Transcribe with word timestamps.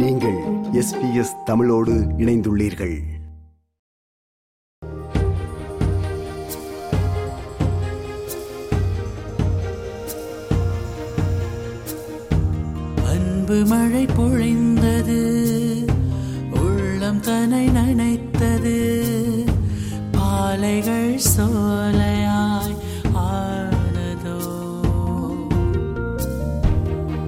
நீங்கள் 0.00 0.38
எஸ்பிஎஸ் 0.72 1.34
தமிழோடு 1.44 1.92
இணைந்துள்ளீர்கள். 2.18 2.96
அன்பு 13.04 13.64
மழை 13.64 14.04
பொழிந்தது 14.06 15.20
உள்ளம் 16.62 17.20
தனை 17.20 17.68
நனைத்தது 17.68 18.76
பாலைகள் 20.10 21.18
சோலையாய் 21.36 22.76
ஆனதோ. 23.12 24.38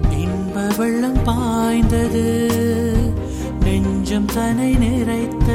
இன்ப 0.09 0.67
வெள்ளம் 0.77 1.23
பாய்ந்தது 1.23 2.36
நெஞ்சம் 4.37 4.57
தனை 4.57 5.46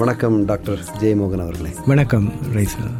வணக்கம் 0.00 0.36
டாக்டர் 0.44 0.80
ஜெயமோகன் 1.00 1.42
அவர்களே. 1.44 1.70
வணக்கம் 1.86 2.26
ரைசல் 2.56 2.90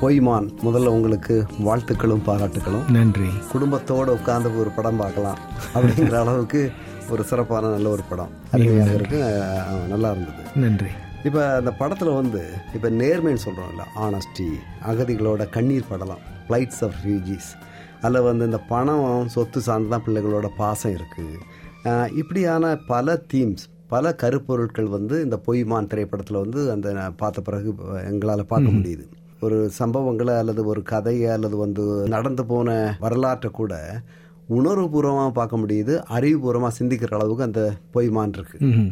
பொய்மான் 0.00 0.46
முதல்ல 0.64 0.92
உங்களுக்கு 0.96 1.34
வாழ்த்துக்களும் 1.66 2.22
பாராட்டுகளும் 2.28 2.86
நன்றி. 2.96 3.28
குடும்பத்தோடு 3.52 4.12
உட்கார்ந்து 4.12 4.50
ஒரு 4.62 4.70
படம் 4.70 4.96
பார்க்கலாம் 4.96 5.38
அப்படிங்கிற 5.74 6.16
அளவுக்கு 6.22 6.60
ஒரு 7.10 7.24
சிறப்பான 7.24 7.70
நல்ல 7.70 7.88
ஒரு 7.88 8.04
படம். 8.10 8.32
அருமையாக 8.50 8.94
இருக்கு. 8.94 9.20
நல்லா 9.88 10.10
இருந்தது. 10.10 10.44
நன்றி. 10.56 10.90
இப்போ 11.24 11.42
அந்த 11.56 11.72
படத்தில் 11.72 12.12
வந்து 12.14 12.42
இப்போ 12.74 12.90
நேர்மைன்னு 13.02 13.44
சொல்கிறோம்ல 13.46 13.86
ஆனஸ்டி 14.06 14.48
அகதிகளோட 14.86 15.48
கண்ணீர் 15.50 15.90
படலாம் 15.90 16.24
ஃப்ளைட்ஸ் 16.46 16.82
ஆஃப் 16.84 16.96
ரெஃப்யூஜிஸ் 16.96 17.50
அதில் 18.00 18.20
வந்து 18.20 18.44
இந்த 18.44 18.60
பணம் 18.72 19.28
சொத்து 19.28 19.60
சார்ந்து 19.60 19.88
தான் 19.88 20.06
பிள்ளைகளோட 20.06 20.48
பாசம் 20.56 20.96
இருக்குது 20.96 21.36
இப்படியான 22.14 22.74
பல 22.86 23.16
தீம்ஸ் 23.32 23.64
பல 23.94 24.14
கருப்பொருட்கள் 24.22 24.88
வந்து 24.96 25.16
இந்த 25.24 25.36
பொய்மான் 25.46 25.90
திரைப்படத்தில் 25.92 26.42
வந்து 26.44 26.60
அந்த 26.74 26.88
பார்த்த 27.16 27.46
பிறகு 27.48 27.70
எங்களால் 28.10 28.50
பார்க்க 28.52 28.76
முடியுது. 28.78 29.04
ஒரு 29.40 29.56
சம்பவங்களை 29.78 30.34
அல்லது 30.42 30.60
ஒரு 30.64 30.82
கதையை 30.92 31.30
அல்லது 31.36 31.56
வந்து 31.56 31.82
நடந்து 32.14 32.44
போன 32.46 32.68
வரலாற்றை 33.00 33.50
கூட 33.52 33.72
உணர்வுபூர்வமாக 34.58 35.32
பார்க்க 35.32 35.62
முடியுது. 35.62 35.94
அறிவுபூர்வமாக 36.16 36.76
சிந்திக்கிற 36.78 37.16
அளவுக்கு 37.18 37.48
அந்த 37.48 37.62
பொய்மான் 37.94 38.34
இருக்கு. 38.38 38.58
ம்ஹும். 38.68 38.90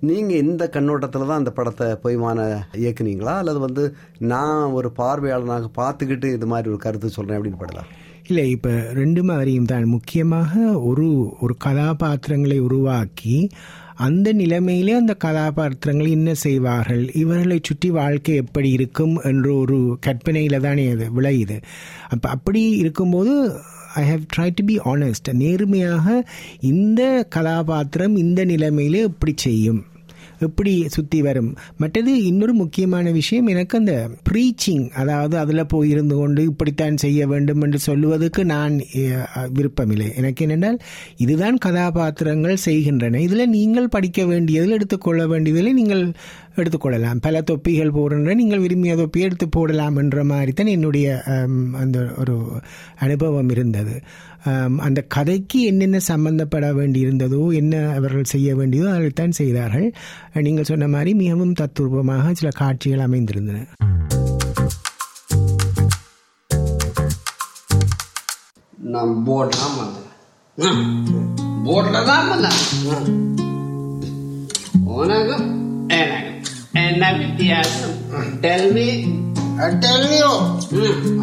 நீங்க 0.00 0.32
இந்த 0.44 0.64
கண்ணோட்டத்தில் 0.68 1.28
தான் 1.28 1.40
அந்த 1.42 1.52
படத்தை 1.52 1.86
பொய்மான 2.02 2.38
இயக்குனீங்களா? 2.80 3.34
அல்லது 3.42 3.58
வந்து 3.58 3.84
நான் 4.32 4.74
ஒரு 4.78 4.88
பார்வையாளனாக 4.98 5.70
பார்த்துக்கிட்டு 5.80 6.30
இது 6.34 6.46
மாதிரி 6.46 6.70
ஒரு 6.72 6.80
கருத்து 6.82 7.16
சொல்றேன் 7.16 7.38
அப்படின்னு 7.38 7.62
படலாம் 7.62 7.90
இல்லை 8.30 8.44
இப்போ 8.50 8.70
ரெண்டு 9.00 9.20
மாதிரியும் 9.22 9.68
தான். 9.72 9.84
முக்கியமாக 9.86 10.52
ஒரு 10.90 11.06
ஒரு 11.40 11.54
கதாபாத்திரங்களை 11.58 12.58
உருவாக்கி 12.60 13.36
அந்த 13.96 14.32
நிலைமையிலே 14.32 14.92
அந்த 14.92 15.14
கதாபாத்திரங்கள் 15.14 16.08
என்ன 16.08 16.34
செய்வார்கள்? 16.34 17.12
இவர்களை 17.14 17.60
சுற்றி 17.62 17.90
வாழ்க்கை 17.90 18.34
எப்படி 18.34 18.70
இருக்கும் 18.70 19.22
என்ற 19.22 19.52
ஒரு 19.52 19.96
கற்பனையில் 20.00 20.60
தானே 20.60 20.88
அது 20.88 21.20
விளையுது. 21.20 21.62
அப்போ 22.08 22.28
அப்படி 22.28 22.68
இருக்கும்போது 22.68 23.52
I 23.94 24.04
have 24.04 24.20
try 24.36 24.50
to 24.54 24.64
be 24.64 24.78
honest 24.78 25.32
நேர்மையாக 25.32 26.28
இந்த 26.60 27.26
கதாபாத்திரம் 27.28 28.16
இந்த 28.16 28.44
நிலைமையிலே 28.44 29.00
எப்படி 29.00 29.32
செய்யும்? 29.36 29.84
எப்படி 30.46 30.72
சுற்றி 30.94 31.18
வரும். 31.22 31.50
மற்றது 31.78 32.12
இன்னொரு 32.24 32.54
முக்கியமான 32.54 33.10
விஷயம் 33.10 33.46
எனக்கு 33.46 33.78
அந்த 33.78 33.94
ப்ரீச்சிங் 34.28 34.84
அதாவது 35.02 35.36
அதில் 35.38 35.70
போய் 35.72 35.90
இருந்து 35.90 36.16
கொண்டு 36.16 36.42
இப்படித்தான் 36.42 36.96
செய்ய 37.04 37.26
வேண்டும் 37.26 37.62
என்று 37.66 37.78
சொல்லுவதற்கு 37.78 38.44
நான் 38.44 38.74
விருப்பமில்லை. 39.58 40.08
எனக்கு 40.16 40.46
என்னென்றால் 40.46 40.78
இதுதான் 41.16 41.58
கதாபாத்திரங்கள் 41.66 42.64
செய்கின்றன. 42.68 43.20
இதில் 43.26 43.52
நீங்கள் 43.56 43.88
படிக்க 43.88 44.24
வேண்டியதில் 44.24 44.76
எடுத்துக்கொள்ள 44.78 45.22
வேண்டியதில் 45.26 45.78
நீங்கள் 45.80 46.04
எடுத்துக்கொள்ளலாம். 46.60 47.20
பல 47.26 47.40
தொப்பிகள் 47.50 47.96
போடுற 47.96 48.34
நீங்கள் 48.40 48.62
விரும்பிய 48.64 48.94
தொப்பி 49.00 49.20
எடுத்து 49.26 49.46
போடலாம் 49.56 49.98
என்ற 50.02 50.24
மாதிரி 50.30 50.52
தான் 50.60 50.74
என்னுடைய 50.76 51.06
அந்த 51.82 51.98
ஒரு 52.22 52.36
அனுபவம் 53.06 53.50
இருந்தது. 53.56 53.96
அந்த 54.86 55.00
கதைக்கு 55.14 55.58
என்னென்ன 55.70 56.00
சம்பந்தப்பட 56.08 56.66
வேண்டியிருந்ததோ 56.80 57.40
என்ன 57.60 57.74
அவர்கள் 57.98 58.32
செய்ய 58.34 58.48
வேண்டியதோ 58.60 58.88
அதைத்தான் 58.96 59.38
செய்தார்கள். 59.40 59.88
நீங்கள் 60.46 60.68
சொன்ன 60.70 60.88
மாதிரி 60.94 61.12
மிகவும் 61.22 61.58
தத்துவமாக 61.62 62.34
சில 62.40 62.50
காட்சிகள் 62.62 63.06
அமைந்திருந்தன. 63.08 63.64
நான் 68.94 69.14
போட்லாம் 69.28 69.76
வந்தேன் 69.80 70.84
போட்டில் 71.66 72.06
தான் 72.10 72.28
வந்தேன் 72.32 72.60
உனக்கும் 74.98 75.46
எனக்கு. 76.00 76.25
என்ன 76.96 77.08
வித்தியாசம்? 77.22 77.96
Tell me 78.42 78.90
I 79.64 79.72
tell 79.82 80.04
you, 80.18 80.28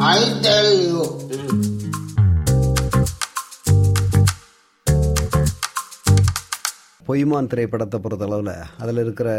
I 0.08 0.20
tell 0.46 0.68
you. 0.82 0.98
பொய்மான் 7.08 7.48
திரைப்படத்தை 7.52 8.00
பொறுத்தளவில் 8.04 8.52
அதில் 8.82 9.02
இருக்கிற 9.04 9.30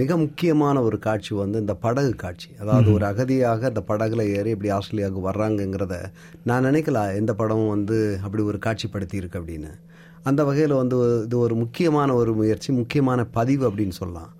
மிக 0.00 0.18
முக்கியமான 0.22 0.82
ஒரு 0.88 0.98
காட்சி 1.06 1.32
வந்து 1.40 1.62
இந்த 1.64 1.74
படகு 1.86 2.12
காட்சி. 2.22 2.50
அதாவது 2.60 2.88
ஒரு 2.96 3.06
அகதியாக 3.10 3.66
அந்த 3.70 3.82
படகுல 3.90 4.26
ஏறி 4.36 4.54
இப்படி 4.56 4.72
ஆஸ்திரேலியாவுக்கு 4.76 5.24
வர்றாங்கங்கிறத 5.30 5.98
நான் 6.50 6.68
நினைக்கல 6.68 7.02
எந்த 7.22 7.34
படமும் 7.40 7.72
வந்து 7.76 7.98
அப்படி 8.26 8.44
ஒரு 8.52 8.60
காட்சிப்படுத்தி 8.68 9.18
இருக்கு 9.22 9.40
அப்படின்னு. 9.40 9.72
அந்த 10.30 10.40
வகையில் 10.50 10.80
வந்து 10.82 11.00
இது 11.24 11.38
ஒரு 11.46 11.56
முக்கியமான 11.64 12.14
ஒரு 12.20 12.34
முயற்சி 12.42 12.70
முக்கியமான 12.80 13.26
பதிவு 13.40 13.66
அப்படின்னு 13.70 14.00
சொல்லலாம். 14.02 14.30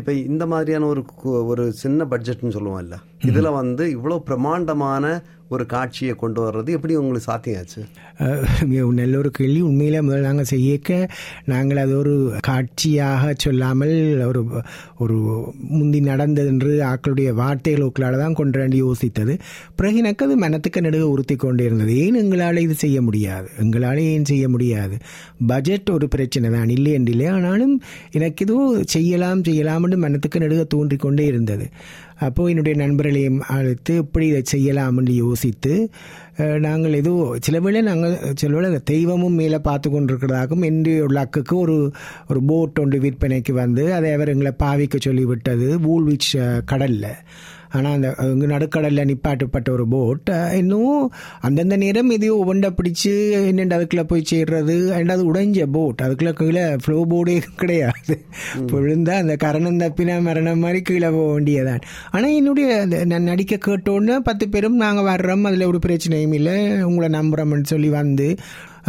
இப்போ 0.00 0.12
இந்த 0.28 0.44
மாதிரியான 0.46 0.86
ஒரு 0.86 1.02
ஒரு 1.46 1.64
சின்ன 1.72 2.04
பட்ஜெட்னு 2.04 2.54
சொல்லுவோம் 2.54 2.82
இல்ல 2.82 2.96
இதில் 3.26 3.50
வந்து 3.50 3.84
இவ்வளோ 3.96 4.16
பிரமாண்டமான 4.20 5.04
ஒரு 5.54 5.64
காட்சியை 5.72 6.14
கொண்டு 6.22 6.40
வர்றது? 6.44 6.70
எப்படி 6.76 6.94
உங்களுக்கு 7.00 7.28
சாத்தியாச்சு 7.30 7.80
நல்ல 8.98 9.14
ஒரு 9.22 9.30
கேள்வி. 9.38 9.60
உண்மையில 9.68 10.00
முதல்ல 10.06 10.28
நாங்கள் 10.28 10.48
செய்யக்க 10.52 10.90
நாங்கள் 11.52 11.80
அது 11.84 11.92
ஒரு 12.02 12.14
காட்சியாக 12.48 13.32
சொல்லாமல் 13.44 13.94
ஒரு 14.28 14.40
ஒரு 15.04 15.16
முந்தி 15.78 16.00
நடந்தது 16.10 16.50
என்று 16.54 16.70
ஆக்களுடைய 16.90 17.30
வார்த்தைகளுக்குள்ளால 17.40 18.20
தான் 18.24 18.36
கொண்டாண்டி 18.40 18.78
யோசித்தது. 18.84 19.34
பிறகு 19.78 19.98
எனக்கு 20.02 20.24
அது 20.26 20.36
மனத்துக்கு 20.44 20.84
நடுக 20.86 21.06
உறுத்தி 21.14 21.36
கொண்டே 21.44 21.66
இருந்தது 21.70 21.94
ஏன் 22.04 22.20
எங்களால் 22.22 22.64
இது 22.66 22.76
செய்ய 22.84 22.98
முடியாது? 23.08 23.48
எங்களால் 23.64 24.02
ஏன் 24.12 24.28
செய்ய 24.32 24.44
முடியாது? 24.54 24.98
பட்ஜெட் 25.52 25.94
ஒரு 25.96 26.08
பிரச்சனை 26.14 26.50
தான். 26.56 26.70
இல்லை 26.76 26.92
என்று 26.98 27.12
இல்லை 27.14 27.28
ஆனாலும் 27.36 27.74
எனக்கு 28.18 28.44
எதுவும் 28.46 28.76
செய்யலாம் 28.94 29.44
செய்யலாம்னு 29.48 29.98
மனத்துக்கு 30.06 30.44
நடுக 30.44 30.64
தோன்றிக்கொண்டே 30.76 31.26
இருந்தது. 31.32 31.66
அப்போது 32.20 32.50
என்னுடைய 32.50 32.76
நண்பர்களையும் 32.78 33.40
அழைத்து 33.48 33.96
எப்படி 33.96 34.26
இதை 34.26 34.42
செய்யலாம்னு 34.52 35.10
யோசித்து 35.10 35.90
நாங்கள் 36.36 36.94
ஏதோ 36.94 37.36
சில 37.40 37.60
வேளை 37.60 37.80
நாங்கள் 37.80 38.18
சில 38.34 38.54
வேளை 38.54 38.80
தெய்வமும் 38.84 39.32
மேலே 39.32 39.58
பார்த்து 39.58 39.88
கொண்டிருக்கிறதாகவும் 39.90 40.64
என்னுடைய 40.64 41.06
அக்குக்கு 41.06 41.54
ஒரு 41.54 41.92
ஒரு 42.28 42.42
போட் 42.42 42.78
ஒன்று 42.80 42.98
விற்பனைக்கு 43.00 43.52
வந்து 43.52 43.92
அதை 43.92 44.12
அவர் 44.12 44.28
எங்களை 44.28 44.52
பாவிக்க 44.62 44.96
சொல்லிவிட்டது 45.06 45.68
வூல்விச் 45.88 46.62
கடலில். 46.64 47.10
ஆனால் 47.72 47.94
அந்த 47.94 48.08
அங்கே 48.22 48.46
நடுக்கடலில் 48.46 49.08
நிப்பாட்டப்பட்ட 49.10 49.68
ஒரு 49.70 49.84
போட் 49.88 50.30
இன்னும் 50.60 51.12
அந்தந்த 51.40 51.76
நேரம் 51.76 52.10
எதையோ 52.10 52.34
ஒவ்வொண்டை 52.34 52.70
பிடிச்சு 52.78 53.12
என்னென்ன 53.50 53.76
அதுக்குள்ளே 53.76 54.04
போய் 54.04 54.28
சேர்றது 54.32 54.76
ரெண்டாவது 54.98 55.24
உடைஞ்ச 55.30 55.66
போட் 55.76 56.02
அதுக்குள்ளே 56.06 56.32
கீழே 56.40 56.64
ஃப்ளோ 56.84 56.98
போர்டே 57.12 57.36
கிடையாது. 57.62 58.14
விழுந்தா 58.72 59.14
அந்த 59.22 59.36
கரணம் 59.44 59.80
தப்பினா 59.80 60.16
மரணம் 60.22 60.64
மாதிரி 60.64 60.80
கீழே 60.82 61.08
போக 61.08 61.28
வேண்டியதான் 61.32 61.84
ஆனால் 62.10 62.36
என்னுடைய 62.40 62.68
நான் 63.12 63.28
நடிக்க 63.30 63.58
கேட்டோன்னே 63.66 64.16
பத்து 64.28 64.48
பேரும் 64.48 64.82
நாங்கள் 64.84 65.08
வர்றோம். 65.12 65.46
அதில் 65.50 65.68
ஒரு 65.70 65.80
பிரச்சனையும் 65.86 66.36
இல்லை. 66.40 66.56
உங்களை 66.88 67.08
நம்புகிறோம்னு 67.18 67.72
சொல்லி 67.74 67.90
வந்து 68.00 68.28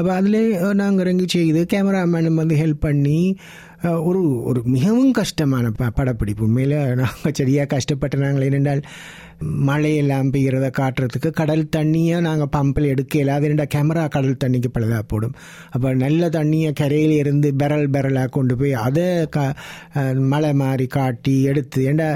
அப்போ 0.02 0.12
அதில் 0.20 0.40
நாங்கள் 0.82 1.04
இறங்கி 1.06 1.26
செய்து 1.36 1.64
கேமராமேனும் 1.74 2.40
வந்து 2.42 2.56
ஹெல்ப் 2.62 2.86
பண்ணி 2.88 3.20
ஒரு 4.08 4.20
ஒரு 4.50 4.60
மிகவும் 4.74 5.14
கஷ்டமான 5.20 5.66
ப 5.78 5.88
படப்பிடிப்பு. 5.98 6.44
உண்மையில் 6.48 6.78
நாங்கள் 7.00 7.36
சரியாக 7.40 7.70
கஷ்டப்பட்ட 7.74 8.16
நாங்கள் 8.24 8.46
என்னென்றால் 8.48 8.82
மழையெல்லாம் 9.68 10.28
பெய்கிறத 10.34 10.68
காட்டுறதுக்கு 10.80 11.30
கடல் 11.40 11.64
தண்ணியை 11.76 12.18
நாங்கள் 12.26 12.52
பம்பில் 12.56 12.90
எடுக்க 12.94 13.14
இல்லாத 13.22 13.48
ரெண்டா 13.52 13.66
கேமரா 13.76 14.04
கடல் 14.16 14.42
தண்ணிக்கு 14.44 14.70
பழுதாக 14.76 15.04
போடும். 15.12 15.34
அப்போ 15.74 15.88
நல்ல 16.04 16.30
தண்ணியை 16.38 16.72
கரையில் 16.82 17.16
இருந்து 17.22 17.50
பெரல் 17.62 17.88
பெரலாக 17.96 18.32
கொண்டு 18.38 18.56
போய் 18.60 18.76
அதை 18.86 19.08
க 19.36 19.48
மழை 20.34 20.52
மாதிரி 20.62 20.86
காட்டி 20.98 21.36
எடுத்து 21.52 21.88
ஏண்டா 21.92 22.10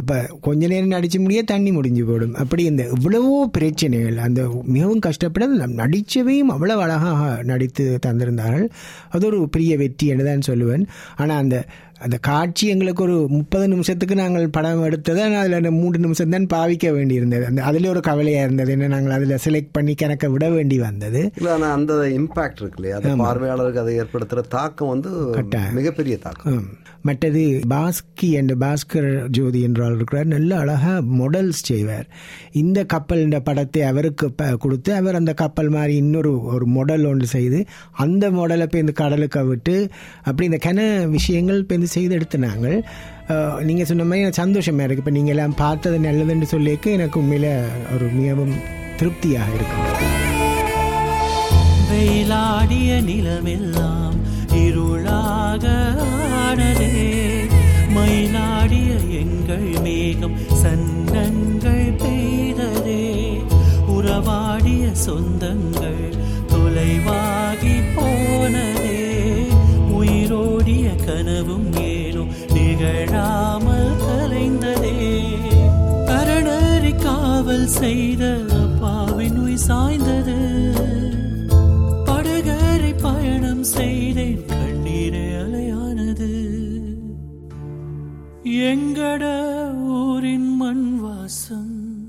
அப்போ 0.00 0.18
கொஞ்ச 0.46 0.62
நேரம் 0.74 0.94
நடிச்சு 0.96 1.20
முடிய 1.24 1.42
தண்ணி 1.52 1.72
முடிஞ்சு 1.78 2.04
போடும். 2.10 2.36
அப்படி 2.44 2.64
இந்த 2.72 2.86
இவ்வளவோ 2.98 3.34
பிரச்சனைகள் 3.58 4.24
அந்த 4.28 4.42
மிகவும் 4.74 5.04
கஷ்டப்பட 5.08 5.48
நடிச்சவையும் 5.82 6.54
அவ்வளோ 6.56 6.78
அழகாக 6.86 7.27
நடித்து 7.42 7.98
தந்திருந்தார்கள். 8.06 8.68
அது 9.08 9.26
ஒரு 9.26 9.48
பெரிய 9.48 9.76
வெற்றி 9.76 10.06
என்று 10.06 10.24
தான் 10.24 10.46
சொல்லுவேன். 10.46 10.84
ஆனால் 11.16 11.38
அந்த 11.38 11.64
அந்த 12.04 12.16
காட்சி 12.28 12.64
எங்களுக்கு 12.72 13.02
ஒரு 13.06 13.16
முப்பது 13.36 13.64
நிமிஷத்துக்கு 13.72 14.14
நாங்கள் 14.22 14.52
படம் 14.56 14.84
எடுத்தது 14.88 15.20
ஆனால் 15.26 15.54
அதில் 15.56 15.78
மூன்று 15.78 15.98
நிமிஷம் 16.04 16.34
தான் 16.34 16.50
பாவிக்க 16.54 16.92
வேண்டியிருந்தது. 16.96 17.44
அந்த 17.50 17.62
அதில் 17.68 17.90
ஒரு 17.92 18.02
கவலையாக 18.08 18.46
இருந்தது. 18.46 18.72
என்ன 18.76 18.90
நாங்கள் 18.94 19.16
அதில் 19.16 19.42
செலக்ட் 19.46 19.74
பண்ணி 19.78 19.94
கணக்க 20.02 20.30
விட 20.34 20.48
வேண்டி 20.56 20.78
வந்தது. 20.88 21.22
இல்ல 21.40 21.52
ஆனா 21.54 21.70
அந்த 21.78 21.94
இம்பாக்ட் 22.18 22.60
இருக்கு 22.62 22.80
இல்லையா? 22.80 22.98
அது 23.00 23.14
பார்வையாளருக்கு 23.24 23.82
அதை 23.84 23.94
ஏற்படுத்துற 24.02 24.44
தாக்கம் 24.56 24.92
வந்து 24.94 25.10
மிகப்பெரிய 25.78 26.16
தாக்கம். 26.26 26.62
மற்றது 27.08 27.42
பாஸ்கி 27.72 28.28
என்ற 28.38 28.52
பாஸ்கர் 28.62 29.10
ஜோதி 29.36 29.60
என்றால் 29.66 29.94
இருக்கிறார். 29.96 30.30
நல்ல 30.34 30.50
அழகாக 30.62 31.02
மாடல்ஸ் 31.18 31.60
செய்வார். 31.68 32.06
இந்த 32.62 32.78
கப்பல் 32.94 33.22
என்ற 33.26 33.38
படத்தை 33.48 33.82
அவருக்கு 33.90 34.26
கொடுத்து 34.64 34.90
அவர் 35.00 35.18
அந்த 35.20 35.32
கப்பல் 35.42 35.70
மாதிரி 35.76 35.94
இன்னொரு 36.02 36.32
ஒரு 36.54 36.66
மாடல் 36.76 37.06
ஒன்று 37.10 37.28
செய்து 37.36 37.60
அந்த 38.04 38.24
மாடலை 38.38 38.66
போய் 38.72 38.84
இந்த 38.84 38.94
கடலுக்கு 39.02 39.44
விட்டு 39.52 39.76
அப்படி 40.28 40.48
இந்த 40.50 40.60
கன 40.66 40.88
விஷயங்கள் 41.16 41.62
இப்போ 41.62 41.74
இந்த 41.88 41.96
செய்து 41.96 42.16
எடுத்து 42.16 42.38
நாங்கள் 42.46 42.80
நீங்கள் 43.68 43.88
சொன்ன 43.88 44.04
மாதிரி 44.08 44.22
எனக்கு 44.24 44.40
சந்தோஷமாக 44.44 44.84
இருக்குது 44.86 45.02
இப்போ 45.04 45.12
நீங்கள் 45.16 45.34
எல்லாம் 45.34 45.54
பார்த்தது 45.60 45.96
நல்லதுன்னு 46.06 46.46
சொல்லிக்க 46.52 46.96
எனக்கு 46.96 47.20
உண்மையில் 47.20 47.52
ஒரு 47.94 48.06
மிகவும் 48.16 48.52
திருப்தியாக 48.98 49.54
இருக்கு. 49.56 49.76
வெயிலாடிய 51.90 52.90
நிலமெல்லாம் 53.08 54.16
இருளாக 54.64 55.64
ஆனதே. 56.42 56.90
மயிலாடிய 57.96 58.90
எங்கள் 59.22 59.68
மேகம் 59.86 60.36
சந்தங்கள் 60.64 61.88
பெய்ததே. 62.02 63.02
உறவாடிய 63.96 64.84
சொந்தங்கள் 65.06 66.04
தொலைவாகி 66.52 67.76
போனதே. 67.96 69.07
செய்த 77.88 78.40
அப்பாவின் 78.50 79.38
உயிர் 79.38 79.58
சாய்ந்தது. 79.68 80.72
படகரை 82.04 82.94
பயணம் 83.02 83.62
செய்தேன் 83.62 84.44
கண்ணீரே 84.46 85.32
அலையானது. 85.36 86.52
எங்கட 88.44 89.24
ஊரின் 89.84 90.56
மண் 90.56 91.00
வாசம் 91.00 92.06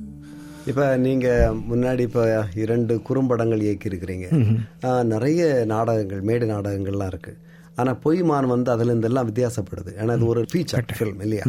இப்ப 0.67 0.97
நீங்க 0.97 1.53
முன்னாடி 1.71 1.99
இப்ப 1.99 2.45
இரண்டு 2.55 3.01
குறும்படங்கள் 3.01 3.59
இயக்கியிருக்கிறீங்க. 3.59 4.57
ஆ, 4.83 5.03
நிறைய 5.03 5.63
நாடகங்கள் 5.65 6.21
மேடை 6.21 6.49
நாடகங்கள்லாம் 6.49 7.05
இருக்கு. 7.05 7.37
ஆனா 7.75 7.97
பொய்மான் 8.03 8.47
வந்து 8.47 8.71
அதுல 8.71 8.93
இருந்தெல்லாம் 8.93 9.27
வித்தியாசப்படுது. 9.27 9.93
ஏன்னா 9.97 10.15
இது 10.15 10.25
ஒரு 10.25 10.45
ஃபீச்சர் 10.53 10.87
ஃபில்ம் 10.99 11.21
இல்லையா? 11.21 11.43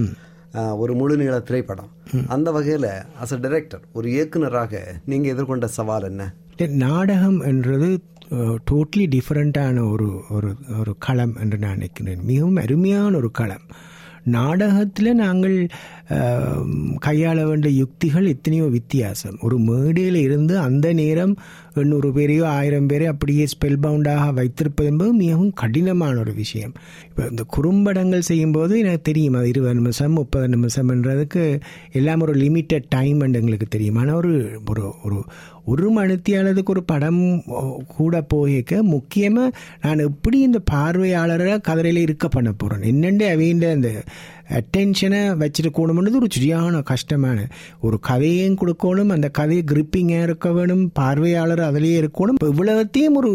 ஒரு 0.52 0.93
முழுநீள 0.94 1.43
திரைப்படம். 1.43 1.91
அந்த 2.26 2.50
வகையில 2.50 2.87
அஸ் 3.23 3.32
அ 3.32 3.37
டைரக்டர் 3.37 3.82
ஒரு 3.93 4.11
இயக்குனராக 4.11 4.82
நீங்க 5.06 5.26
எதிர்கொண்ட 5.35 5.64
சவால் 5.64 6.02
என்ன? 6.02 6.32
நாடகம் 6.69 7.41
என்றது 7.41 8.02
டோட்லி 8.70 9.05
டிஃப்ரெண்ட்டான 9.14 9.91
ஒரு 9.93 10.08
ஒரு 10.31 10.50
ஒரு 10.81 10.97
களம் 10.99 11.37
என்று 11.41 11.58
நான் 11.58 11.70
நினைக்கிறேன். 11.70 12.20
மிகவும் 12.25 12.56
அருமையான 12.56 13.17
ஒரு 13.17 13.31
களம். 13.31 13.64
நாடகத்தில் 14.25 15.14
நாங்கள் 15.14 15.56
கையாள 17.06 17.44
வேண்டிய 17.44 17.72
யுக்திகள் 17.78 18.26
எத்தனையோ 18.26 18.64
வித்தியாசம். 18.64 19.36
ஒரு 19.40 19.58
மேடையில் 19.58 20.16
இருந்து 20.16 20.58
அந்த 20.58 20.92
நேரம் 20.92 21.34
எண்ணூறு 21.74 22.08
பேரையோ 22.08 22.44
ஆயிரம் 22.44 22.86
பேரை 22.86 23.06
அப்படியே 23.06 23.44
ஸ்பெல் 23.44 23.80
பவுண்டாக 23.82 24.32
வைத்திருப்பது 24.32 24.88
என்பது 24.88 25.12
மிகவும் 25.12 25.52
கடினமான 25.52 26.18
ஒரு 26.18 26.34
விஷயம். 26.34 26.72
இப்போ 27.08 27.26
இந்த 27.30 27.42
குறும்படங்கள் 27.46 28.20
செய்யும்போது 28.20 28.78
எனக்கு 28.78 29.02
தெரியும் 29.02 29.34
அது 29.34 29.48
இருபது 29.48 29.74
நிமிஷம் 29.74 30.12
முப்பது 30.12 30.48
நிமிஷம்ன்றதுக்கு 30.56 31.60
எல்லாம் 31.92 32.20
ஒரு 32.20 32.34
லிமிட்டட் 32.34 32.88
டைம் 32.88 33.20
எங்களுக்கு 33.20 33.68
தெரியும். 33.68 33.96
ஆனால் 33.96 34.16
ஒரு 34.16 34.34
ஒரு 34.68 34.84
ஒரு 35.02 35.20
ஒரு 35.64 35.88
மணித்தியானதுக்கு 35.96 36.70
ஒரு 36.70 36.82
படம் 36.82 37.44
கூட 37.86 38.22
போயிருக்க 38.22 38.82
முக்கியமாக 38.82 39.56
நான் 39.82 39.98
எப்படி 39.98 40.40
இந்த 40.40 40.58
பார்வையாளரை 40.72 41.60
கதிரையில் 41.60 42.02
இருக்க 42.02 42.28
பண்ண 42.28 42.52
போகிறேன் 42.52 42.82
என்னென்று 42.82 43.26
அவைண்ட 43.26 43.70
அந்த 43.70 43.90
அட்டென்ஷனை 44.58 45.20
வச்சிருக்கணும்ன்றது 45.43 46.19
ஒரு 46.20 46.29
சரியான 46.37 46.81
கஷ்டமான 46.93 47.47
ஒரு 47.87 47.97
கதையும் 48.08 48.58
கொடுக்கணும் 48.62 49.12
அந்த 49.17 49.29
கதையை 49.38 49.64
கிரிப்பிங்காக 49.73 50.26
இருக்க 50.29 50.49
வேணும் 50.56 50.85
பார்வையாளர் 50.99 51.62
அதிலேயே 51.69 52.00
இருக்கணும். 52.00 52.38
இப்போ 52.38 52.49
இவ்வளவத்தையும் 52.55 53.19
ஒரு 53.20 53.31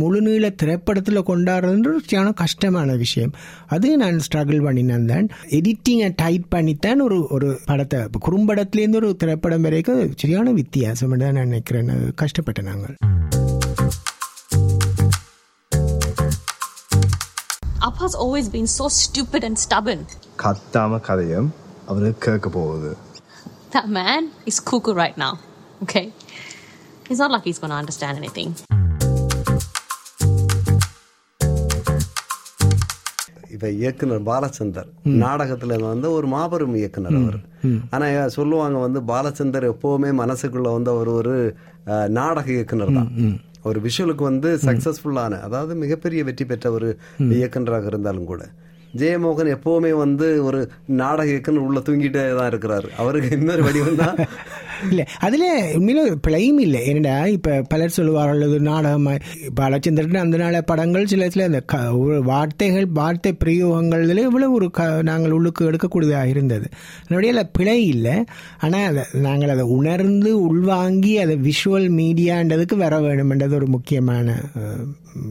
முழுநீள 0.00 0.50
திரைப்படத்தில் 0.62 1.26
கொண்டாடுறதுன்ற 1.30 1.92
ஒரு 1.94 2.02
சரியான 2.04 2.32
கஷ்டமான 2.42 2.96
விஷயம். 3.04 3.34
அது 3.76 3.96
நான் 4.04 4.22
ஸ்ட்ரகிள் 4.28 4.64
பண்ணினேன் 4.68 5.08
தான். 5.12 5.28
எடிட்டிங்கை 5.58 6.10
டைட் 6.22 6.48
பண்ணித்தான் 6.56 7.00
ஒரு 7.08 7.18
ஒரு 7.38 7.50
படத்தை. 7.70 8.00
இப்போ 8.08 8.20
குறும்படத்துலேருந்து 8.28 9.00
ஒரு 9.02 9.12
திரைப்படம் 9.24 9.66
வரைக்கும் 9.68 10.14
சரியான 10.22 10.52
வித்தியாசம் 10.62 11.18
தான் 11.24 11.36
நான் 11.38 11.52
நினைக்கிறேன். 11.52 11.92
கஷ்டப்பட்டேன் 12.24 12.70
நாங்கள். 12.72 12.96
Appa's 18.08 18.20
always 18.24 18.48
been 18.48 18.66
so 18.66 18.84
stupid 18.98 19.42
and 19.46 19.56
stubborn. 19.62 20.00
கத்தாம 20.42 20.98
கதையும் 21.06 21.48
அவனுக்கு 21.90 22.20
கேட்க 22.26 22.48
போகுது 22.54 22.90
That 23.74 23.86
man 23.96 24.22
is 24.50 24.58
cuckoo 24.68 24.94
right 25.00 25.16
now. 25.24 25.32
Okay? 25.84 26.04
It's 27.08 27.20
not 27.22 27.32
like 27.34 27.46
he's 27.48 27.60
gonna 27.62 27.78
understand 27.82 28.14
anything. 28.20 28.48
இப்ப 33.54 33.68
இயக்குனர் 33.80 34.24
பாலச்சந்தர் 34.30 34.88
நாடகத்துல 35.24 35.78
வந்து 35.84 36.08
ஒரு 36.18 36.26
மாபெரும் 36.34 36.78
இயக்குனர் 36.80 37.18
அவர் 37.20 37.38
ஆனா 37.94 38.08
சொல்லுவாங்க 38.36 38.78
வந்து 38.86 39.02
பாலச்சந்தர் 39.12 39.70
எப்பவுமே 39.74 40.12
மனசுக்குள்ள 40.22 40.70
வந்து 40.76 40.92
அவர் 40.94 41.10
ஒரு 41.18 41.34
நாடக 42.18 42.48
இயக்குனர் 42.56 42.96
தான் 42.98 43.10
ஒரு 43.68 43.80
விஷுவலுக்கு 43.84 44.24
வந்து 44.24 44.50
சக்சஸ்ஃபுல்லான 44.64 45.40
அதாவது 45.40 45.74
மிகப்பெரிய 45.76 46.22
வெற்றி 46.24 46.46
பெற்ற 46.46 46.70
ஒரு 46.70 46.88
இயக்குனராக 47.36 47.86
இருந்தாலும் 47.86 48.24
கூட 48.24 48.42
ஜெயமோகன் 48.94 49.54
எப்பவுமே 49.54 49.90
வந்து 49.96 50.26
ஒரு 50.42 50.60
நாடக 50.98 51.28
இயக்குனர் 51.28 51.66
உள்ள 51.66 51.80
தூங்கிட்டே 51.80 52.22
தான் 52.34 52.50
இருக்கிறாரு. 52.50 52.88
அவருக்கு 52.96 53.30
இன்னொரு 53.38 53.62
வடிவம் 53.62 54.00
தான் 54.02 54.16
இல்லை 54.90 55.04
அதில் 55.26 55.46
உண்மையில 55.78 56.04
பிழையும் 56.26 56.60
இல்லை. 56.66 56.80
என்னடா 56.86 57.14
இப்போ 57.36 57.52
பலர் 57.72 57.94
சொல்லுவார்கள் 57.96 58.44
இது 58.48 58.60
நாடகம். 58.60 59.08
இப்போ 59.48 59.62
அந்த 60.24 60.36
நாள 60.44 60.62
படங்கள் 60.70 61.10
சில 61.12 61.28
சில 61.34 61.46
அந்த 61.50 61.62
க 61.72 61.78
வார்த்தைகள் 62.30 62.86
வார்த்தை 63.00 63.32
பிரயோகங்கள்ல 63.44 64.26
இவ்வளோ 64.28 64.50
ஒரு 64.58 64.68
க 64.78 64.88
நாங்கள் 65.10 65.36
உள்ளுக்கு 65.38 65.68
எடுக்கக்கூடியதாக 65.70 66.32
இருந்தது. 66.34 66.68
அதனுடைய 67.04 67.44
பிழை 67.58 67.78
இல்லை. 67.94 68.16
ஆனால் 68.66 68.86
அதை 68.90 69.04
நாங்கள் 69.26 69.54
அதை 69.54 69.64
உணர்ந்து 69.78 70.30
உள்வாங்கி 70.48 71.12
அதை 71.24 71.36
விஷுவல் 71.48 71.88
மீடியான்றதுக்கு 72.00 72.76
வர 72.84 72.96
வேணுமென்றது 73.06 73.56
ஒரு 73.60 73.66
முக்கியமான 73.66 74.36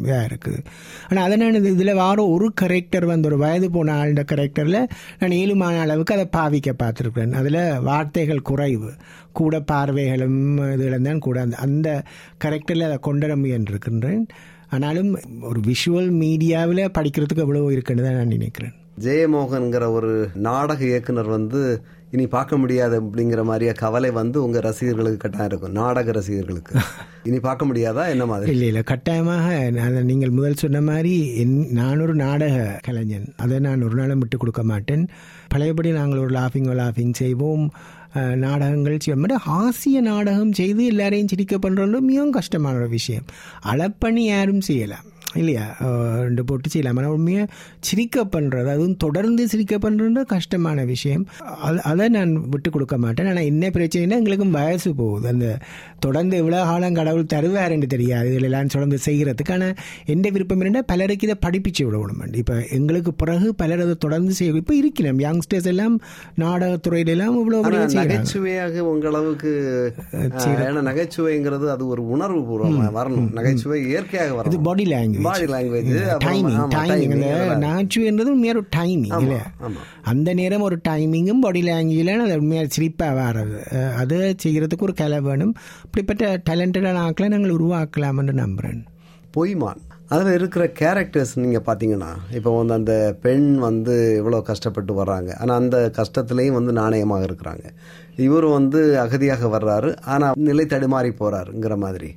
இதாக 0.04 0.24
இருக்குது. 0.30 0.60
ஆனால் 1.08 1.26
அதை 1.26 1.36
நான் 1.42 1.68
இதில் 1.72 2.00
வார 2.02 2.24
ஒரு 2.34 2.48
கரெக்டர் 2.62 3.06
வந்து 3.12 3.28
ஒரு 3.30 3.38
வயது 3.44 3.68
போன 3.76 3.94
ஆளுட 4.00 4.22
கரெக்டரில் 4.32 4.80
நான் 5.20 5.36
ஏழுமான 5.42 5.80
அளவுக்கு 5.86 6.16
அதை 6.16 6.26
பாவிக்க 6.38 6.74
பார்த்துருக்குறேன். 6.84 7.36
அதில் 7.40 7.62
வார்த்தைகள் 7.90 8.48
குறைவு. 8.50 8.92
கூட 9.38 9.58
பார்வைகளும் 9.72 10.40
இதில் 10.74 11.06
தான் 11.08 11.20
கூட 11.20 11.38
அந்த 11.42 11.58
அந்த 11.58 11.88
கரெக்டரில் 12.46 12.88
அதை 12.90 12.98
கொண்டு 13.02 13.26
வர 13.28 13.36
முயன்றிருக்கின்றேன். 13.44 14.24
ஆனாலும் 14.70 15.12
ஒரு 15.42 15.60
விஷுவல் 15.70 16.10
மீடியாவில் 16.24 16.94
படிக்கிறதுக்கு 16.98 17.46
எவ்வளோ 17.46 17.70
இருக்குன்னு 17.72 18.06
தான் 18.08 18.20
நான் 18.20 18.36
நினைக்கிறேன். 18.38 18.76
ஜெயமோகன்கிற 19.06 19.86
ஒரு 19.92 20.12
நாடக 20.48 20.82
இயக்குனர் 20.86 21.30
வந்து 21.30 21.62
இனி 22.12 22.26
பார்க்க 22.28 22.58
முடியாது 22.58 22.96
அப்படிங்கிற 23.02 23.42
மாதிரியா 23.44 23.72
கவலை 23.72 24.10
வந்து 24.12 24.38
உங்க 24.44 24.60
ரசிகர்களுக்கு 24.60 25.18
கட்டாயம் 25.18 25.50
இருக்கும். 25.50 25.72
நாடக 25.72 26.12
ரசிகர்களுக்கு. 26.12 26.74
இனி 27.30 27.40
பார்க்க 27.40 27.66
முடியாதா? 27.66 28.04
என்ன 28.14 28.26
மாதிரி? 28.26 28.52
இல்லை 28.52 28.68
இல்லை. 28.68 28.84
கட்டாயமாக 28.84 29.48
நான் 29.70 29.98
நீங்கள் 30.06 30.30
முதல் 30.30 30.62
சொன்ன 30.62 30.82
மாதிரி 30.82 31.14
என் 31.36 31.58
நான் 31.72 32.02
ஒரு 32.02 32.16
நாடக 32.16 32.56
கலைஞன். 32.84 33.28
அதை 33.38 33.60
நான் 33.60 33.84
ஒரு 33.84 33.96
நாளும் 33.96 34.20
விட்டு 34.20 34.38
கொடுக்க 34.38 34.64
மாட்டேன். 34.64 35.04
பழையபடி 35.50 35.92
நாங்கள் 35.92 36.20
ஒரு 36.20 36.34
லாஃபிங் 36.40 36.70
லாஃபிங் 36.82 37.14
செய்வோம். 37.14 37.66
நாடகங்கள் 38.36 39.00
செய்வோம். 39.00 39.24
மாதிரி 39.24 39.40
ஹாசிய 39.48 40.02
நாடகம் 40.02 40.54
செய்து 40.54 40.86
எல்லாரையும் 40.86 41.28
சிரிக்க 41.28 41.58
பண்ணுறது 41.58 42.00
மிகவும் 42.00 42.32
கஷ்டமான 42.32 42.78
ஒரு 42.78 42.90
விஷயம். 42.90 43.26
அளப்பணி 43.66 44.24
யாரும் 44.34 44.62
செய்யலாம் 44.62 45.06
இல்லையா? 45.42 45.66
ரெண்டு 46.28 46.44
போட்டு 46.50 46.68
செய்யலாம். 46.74 47.00
ஆனால் 47.02 47.16
உண்மையாக 47.18 47.48
சிரிக்க 47.88 48.26
பண்ணுறது 48.36 48.70
அதுவும் 48.76 48.98
தொடர்ந்து 49.06 49.44
சிரிக்க 49.54 49.76
பண்ணுறது 49.86 50.24
கஷ்டமான 50.36 50.86
விஷயம். 50.94 51.24
அது 51.68 51.80
அதை 51.92 52.08
நான் 52.18 52.34
விட்டு 52.54 52.70
கொடுக்க 52.76 52.98
மாட்டேன். 53.06 53.30
ஆனால் 53.32 53.48
என்ன 53.52 53.72
பிரச்சனைனா 53.78 54.20
எங்களுக்கும் 54.22 54.56
வயசு 54.60 54.90
போகுது. 55.02 55.28
அந்த 55.34 55.48
தொடர்ந்து 56.06 56.36
இவ்வளோ 56.42 56.62
காலம் 56.72 56.98
கடவுள் 57.00 57.32
தருவாருன்னு 57.36 57.88
தெரியாது. 57.96 58.28
இதில் 58.32 58.48
எல்லாம் 58.50 58.74
தொடர்ந்து 58.76 59.00
செய்கிறதுக்கு 59.08 59.54
ஆனால் 59.58 59.76
எந்த 60.14 60.28
விருப்பம் 60.36 60.66
என்ன 60.72 60.84
பலருக்கு 60.92 61.28
இதை 61.28 61.38
படிப்பிச்சு 61.46 61.84
விடணும். 61.88 62.24
இப்போ 62.44 62.56
எங்களுக்கு 62.78 63.12
பிறகு 63.22 63.48
பலர் 63.62 63.84
அதை 63.86 63.96
தொடர்ந்து 64.06 64.34
செய்ய 64.40 64.62
இப்போ 64.64 64.76
இருக்கிறோம் 64.82 65.22
யங்ஸ்டர்ஸ் 65.26 65.70
எல்லாம் 65.74 65.96
நாடகத்துறையில 66.44 67.14
எல்லாம் 67.16 67.38
இவ்வளோ 67.42 67.62
நகைச்சுவையாக 68.00 68.84
உங்களவுக்கு 68.92 69.52
நகைச்சுவைங்கிறது 70.90 71.66
அது 71.76 71.84
ஒரு 71.94 72.02
உணர்வு 72.16 72.42
பூர்வமா 72.50 72.88
வரணும். 73.00 73.30
நகைச்சுவை 73.38 73.78
இயற்கையாக 73.90 74.28
இது 74.28 74.38
வரணும். 74.40 74.66
Body 74.68 74.86
language 74.94 75.27
body 75.28 75.48
language 75.54 75.90
timing 76.26 76.60
timing 76.76 77.14
அந்த 77.38 77.58
நகைச்சுவைன்றது 77.66 78.34
உண்மையாக 78.36 78.58
ஒரு 78.58 78.68
டைமிங் 78.78 79.16
இல்லையா? 79.22 79.46
ஆமா. 79.66 79.82
அந்த 80.12 80.30
நேரம் 80.42 80.66
ஒரு 80.68 80.78
டைமிங்கும் 80.90 81.44
பாடி 81.46 81.64
லாங்குவேஜில் 81.70 82.26
அது 82.28 82.38
உண்மையாக 82.44 82.74
சிரிப்பாக 82.76 83.18
வர்றது 83.22 83.60
அதை 84.02 84.20
செய்கிறதுக்கு 84.44 84.88
ஒரு 84.90 84.96
கலை 85.02 85.20
வேணும். 85.28 85.56
இப்படிப்பட்ட 85.88 86.32
டேலண்டடான 86.50 87.04
ஆக்களை 87.08 87.30
நாங்கள் 87.36 87.58
உருவாக்கலாம்னு 87.58 88.36
நம்புகிறேன் 88.44 88.82
பொய்மான். 89.36 89.82
அதில் 90.16 90.36
இருக்கிற 90.38 90.64
கேரக்டர்ஸ் 90.80 91.34
நீங்கள் 91.44 91.64
பார்த்தீங்கன்னா 91.66 92.12
இப்போ 92.38 92.52
வந்து 92.58 92.74
அந்த 92.74 92.94
பெண் 93.24 93.48
வந்து 93.66 93.96
இவ்வளோ 94.20 94.38
கஷ்டப்பட்டு 94.50 94.94
வர்றாங்க. 95.00 95.32
ஆனால் 95.42 95.60
அந்த 95.62 95.78
கஷ்டத்துலேயும் 95.98 96.58
வந்து 96.60 96.74
நாணயமாக 96.80 97.26
இருக்கிறாங்க. 97.28 97.66
இவர் 98.28 98.48
வந்து 98.58 98.80
அகதியாக 99.04 99.50
வர்றாரு. 99.56 99.90
ஆனால் 100.14 100.40
நிலை 100.50 100.66
தடுமாறி 100.66 101.12
போகிறாருங்கிற 101.20 101.76
மாதிரி. 101.86 102.12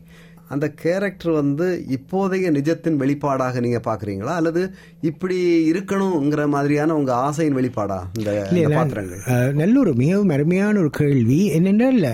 அந்த 0.54 0.66
கேரக்டர் 0.82 1.32
வந்து 1.40 1.66
இப்போதைய 1.96 2.46
நிஜத்தின் 2.56 2.96
வெளிப்பாடாக 3.02 3.60
நீங்கள் 3.64 3.84
பார்க்குறீங்களா? 3.88 4.32
அல்லது 4.40 4.62
இப்படி 5.10 5.36
இருக்கணுங்கிற 5.70 6.44
மாதிரியான 6.54 6.96
உங்கள் 7.00 7.20
ஆசையின் 7.26 7.56
வெளிப்பாடா? 7.56 7.98
இந்த 8.18 8.70
பாத்திரங்கள். 8.76 9.22
நல்ல 9.60 9.74
ஒரு 9.78 9.94
மிகவும் 10.02 10.34
அருமையான 10.36 10.74
ஒரு 10.78 10.90
கேள்வி. 11.00 11.40
என்னென்றால் 11.58 12.08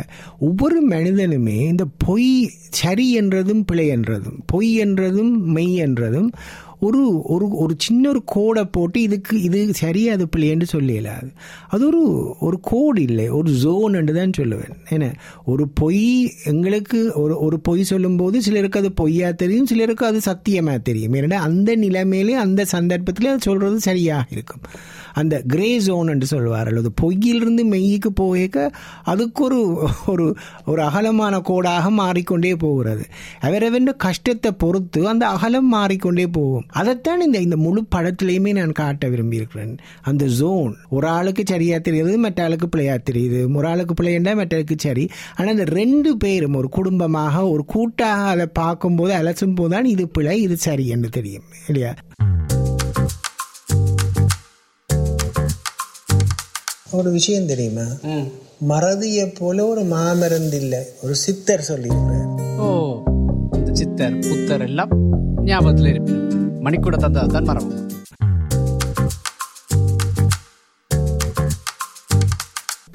ஒவ்வொரு 0.48 0.80
மனிதனுமே 0.94 1.58
இந்த 1.72 1.86
பொய் 2.06 2.30
சரி 2.82 3.08
என்றதும் 3.12 3.64
பிழை 3.64 3.88
என்றதும் 3.96 4.38
பொய் 4.46 4.72
என்றதும் 4.84 5.34
மெய் 5.56 5.74
என்றதும் 5.86 6.30
ஒரு 6.80 7.22
ஒரு 7.22 7.48
ஒரு 7.48 7.74
சின்ன 7.78 8.08
ஒரு 8.08 8.22
கோடை 8.24 8.64
போட்டு 8.64 9.02
இதுக்கு 9.02 9.42
இது 9.42 9.74
சரி 9.74 10.08
அது 10.08 10.28
பிள்ளைன்னு 10.36 10.66
சொல்லலாது 10.72 11.32
அது. 11.68 11.86
ஒரு 11.86 12.34
ஒரு 12.40 12.58
கோடு 12.60 13.02
இல்லை 13.02 13.28
ஒரு 13.28 13.52
ஜோன் 13.52 13.94
என்று 13.94 14.14
தான் 14.14 14.30
சொல்லுவேன். 14.38 14.74
ஏன்னா 14.90 15.14
ஒரு 15.44 15.68
பொய் 15.68 16.32
எங்களுக்கு 16.44 17.12
ஒரு 17.14 17.40
ஒரு 17.40 17.60
பொய் 17.60 17.84
சொல்லும்போது 17.84 18.42
சிலருக்கு 18.42 18.78
அது 18.78 18.92
பொய்யா 18.92 19.30
தெரியும் 19.30 19.66
சிலருக்கு 19.66 20.06
அது 20.06 20.20
சத்தியமாக 20.20 20.78
தெரியும். 20.78 21.12
ஏன்னா 21.12 21.34
அந்த 21.34 21.76
நிலைமையிலே 21.76 22.32
அந்த 22.32 22.66
சந்தர்ப்பத்திலே 22.72 23.26
அது 23.26 23.38
சொல்கிறது 23.40 23.80
சரியாக 23.80 24.28
இருக்கும். 24.30 24.60
அந்த 25.16 25.34
கிரே 25.54 25.70
ஜோன் 25.78 26.08
என்று 26.08 26.26
சொல்வார். 26.26 26.70
அல்லது 26.72 26.92
பொய்யிலிருந்து 27.02 27.64
மெய்யுக்கு 27.74 28.12
போக 28.22 28.34
அதுக்கு 29.12 29.40
ஒரு 29.44 29.58
ஒரு 30.12 30.24
ஒரு 30.70 30.80
அகலமான 30.82 31.34
கோடாக 31.48 31.90
மாறிக்கொண்டே 32.00 32.52
போகிறது. 32.56 33.04
அவரவென்ற 33.40 33.92
கஷ்டத்தை 34.06 34.50
பொறுத்து 34.62 35.00
அந்த 35.08 35.24
அகலம் 35.28 35.68
மாறிக்கொண்டே 35.68 36.26
போகும். 36.36 36.66
அதைத்தான் 36.80 37.24
இந்த 37.26 37.38
இந்த 37.38 37.56
முழு 37.56 37.82
படத்திலையுமே 37.94 38.52
நான் 38.58 38.74
காட்ட 38.80 39.08
விரும்பியிருக்கிறேன் 39.08 39.74
அந்த 40.02 40.24
ஜோன் 40.40 40.72
ஒரு 40.96 41.08
ஆளுக்கு 41.08 41.44
சரியாக 41.52 41.80
தெரியுது 41.88 42.16
மற்ற 42.16 42.44
ஆளுக்கு 42.46 42.68
பிள்ளையாக 42.68 43.00
தெரியுது. 43.10 43.40
ஒரு 43.58 43.68
ஆளுக்கு 43.72 43.96
பிள்ளையண்டா 44.00 44.34
மற்றளுக்கு 44.40 44.78
சரி. 44.86 45.06
ஆனால் 45.36 45.54
அந்த 45.54 45.66
ரெண்டு 45.80 46.12
பேரும் 46.24 46.58
ஒரு 46.62 46.70
குடும்பமாக 46.78 47.44
ஒரு 47.54 47.64
கூட்டாக 47.74 48.32
அதை 48.34 48.46
பார்க்கும்போது 48.62 49.14
அலசும் 49.20 49.58
போது 49.60 49.74
தான் 49.76 49.90
இது 49.94 50.06
பிழை 50.08 50.38
இது 50.46 50.58
சரி 50.68 50.86
என்று 50.96 51.10
தெரியும். 51.18 51.46
இல்லையா? 51.68 51.92
ஒரு 56.94 57.08
விஷயம் 57.14 57.48
தெரியுமா? 57.50 57.84
மறதியை 58.70 59.24
போல 59.38 59.64
ஒரு 59.70 59.82
மாமருந்து 59.92 60.58
இல்லை 60.62 60.78
ஒரு 61.04 61.14
சித்தர் 61.22 61.64
சொல்லியிருக்கிறார். 61.68 62.28
ஓ 62.64 62.68
இந்த 63.58 63.70
சித்தர் 63.80 64.14
புத்தர் 64.26 64.64
எல்லாம் 64.66 64.92
ஞாபகத்தில் 65.48 65.90
இருப்பினும் 65.92 66.28
மணிக்கூட 66.66 66.98
தந்தா 67.04 67.24
தான் 67.34 67.48
மரம் 67.50 67.72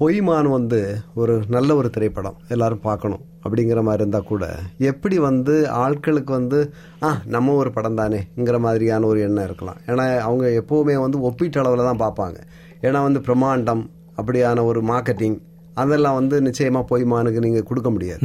பொய்மான் 0.01 0.50
வந்து 0.55 0.79
ஒரு 1.21 1.33
நல்ல 1.55 1.75
ஒரு 1.79 1.89
திரைப்படம். 1.95 2.38
எல்லாரும் 2.53 2.86
பார்க்கணும். 2.88 3.25
அப்படிங்கிற 3.43 3.81
மாதிரி 3.88 4.01
இருந்தால் 4.03 4.29
கூட 4.31 4.45
எப்படி 4.91 5.17
வந்து 5.27 5.55
ஆட்களுக்கு 5.83 6.31
வந்து 6.39 6.60
ஆ 7.07 7.10
நம்ம 7.36 7.55
ஒரு 7.62 7.71
படம் 7.75 8.00
தானேங்கிற 8.00 8.60
மாதிரியான 8.65 9.07
ஒரு 9.12 9.21
எண்ணம் 9.27 9.48
இருக்கலாம். 9.50 9.79
ஏன்னா 9.91 10.05
அவங்க 10.27 10.48
எப்போவுமே 10.62 10.98
வந்து 11.05 11.19
ஒப்பீட்டளவில் 11.29 11.89
தான் 11.89 12.03
பார்ப்பாங்க. 12.05 12.39
ஏன்னா 12.81 13.01
வந்து 13.07 13.19
பிரம்மாண்டம் 13.19 13.83
அப்படியான 14.17 14.63
ஒரு 14.63 14.81
மார்க்கெட்டிங் 14.83 15.38
அதெல்லாம் 15.73 16.17
வந்து 16.19 16.41
நிச்சயமாக 16.41 16.85
பொய்மானுக்கு 16.91 17.45
நீங்கள் 17.45 17.69
கொடுக்க 17.69 17.89
முடியாது. 17.89 18.21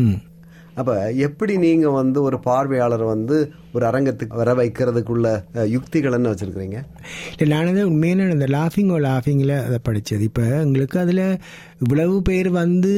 அப்போ 0.80 0.94
எப்படி 1.26 1.56
நீங்கள் 1.56 1.94
வந்து 1.98 2.18
ஒரு 2.22 2.38
பார்வையாளரை 2.46 3.06
வந்து 3.06 3.36
ஒரு 3.72 3.84
அரங்கத்துக்கு 3.86 4.40
வர 4.40 4.50
வைக்கிறதுக்குள்ள 4.54 5.26
யுக்திகள் 5.74 6.12
என்ன 6.12 6.30
வச்சுருக்கிறீங்க? 6.32 6.78
இல்லை 7.38 7.48
நான் 7.52 7.68
வந்து 7.70 7.86
உண்மையான 7.90 8.28
இந்த 8.36 8.46
லாஃபிங் 8.46 8.90
ஓ 8.92 8.98
லாஃபிங்கில் 9.08 9.54
அதை 9.64 9.78
படித்தது 9.82 10.24
இப்போ 10.24 10.44
எங்களுக்கு 10.64 10.98
அதில் 10.98 11.24
இவ்வளவு 11.78 12.22
பேர் 12.22 12.50
வந்து 12.62 12.92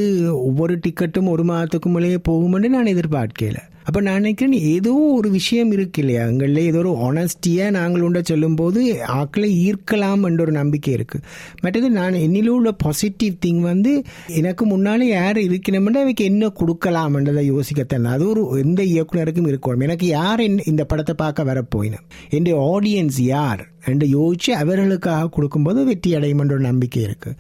ஒவ்வொரு 0.48 0.76
டிக்கெட்டும் 0.86 1.32
ஒரு 1.34 1.44
மாதத்துக்கு 1.44 1.88
மேலேயே 1.88 2.20
போகும்னு 2.28 2.70
நான் 2.76 2.94
எதிர்பார்க்கல. 2.96 3.60
அப்போ 3.88 4.00
நான் 4.00 4.14
நினைக்கிறேன் 4.14 4.61
ஏதோ 4.61 4.92
ஒரு 4.92 5.30
விஷயம் 5.30 5.73
இருக்கு 5.73 6.00
இல்லையா? 6.00 6.25
எங்களில் 6.26 6.57
ஏதோ 6.57 6.78
ஒரு 6.78 6.90
ஒனஸ்டியாக 6.90 7.71
நாங்கள் 7.71 8.00
உண்ட 8.00 8.21
சொல்லும்போது 8.25 9.02
ஆக்களை 9.07 9.73
ஈர்க்கலாம் 9.73 10.23
என்ற 10.23 10.42
ஒரு 10.42 10.52
நம்பிக்கை 10.52 10.95
இருக்குது 10.95 11.23
மற்றது 11.62 11.90
நான் 11.90 12.12
என்னிலும் 12.12 12.47
உள்ள 12.47 12.73
பாசிட்டிவ் 12.73 13.33
திங் 13.47 13.61
வந்து 13.61 14.02
எனக்கு 14.26 14.66
முன்னாலே 14.66 15.07
யார் 15.07 15.37
இருக்கணும்னா 15.37 15.92
அவைக்கு 15.92 16.25
என்ன 16.25 16.47
கொடுக்கலாம்ன்றதை 16.47 17.52
யோசிக்கத்தான். 17.52 18.04
அது 18.04 18.28
ஒரு 18.28 18.59
எந்த 18.59 18.83
இயக்குனருக்கும் 18.83 19.57
இருக்கணும். 19.57 19.83
எனக்கு 19.83 20.07
யார் 20.07 20.40
இந்த- 20.40 20.62
இந்த 20.66 20.85
படத்தை 20.85 21.14
பார்க்க 21.18 21.45
வரப்போயினேன் 21.45 22.07
என் 22.30 22.45
ஆடியன்ஸ் 22.45 23.23
யார்? 23.23 23.68
என்று 23.87 24.08
யோசித்து 24.08 24.54
அவர்களுக்காக 24.54 25.28
கொடுக்கும்போது 25.28 25.85
வெற்றி 25.85 26.14
அடையும் 26.14 26.38
என்ற 26.38 26.54
ஒரு 26.54 26.64
நம்பிக்கை 26.64 27.04
இருக்குது 27.04 27.37